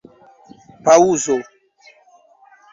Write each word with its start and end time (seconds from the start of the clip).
paŭzo 0.87 1.37